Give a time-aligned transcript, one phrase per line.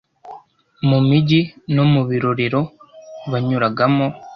[0.89, 1.39] Mu mijyi
[1.75, 2.61] no mu birorero
[3.31, 4.07] banyuragamo